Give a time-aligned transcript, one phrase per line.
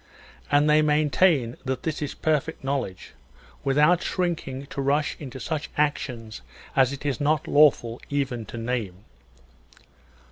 [0.51, 3.11] And they maintain that this is" perfect knowledge,"
[3.63, 6.41] without shrinking to rush into such actions
[6.75, 9.05] as it is not lawful even to name.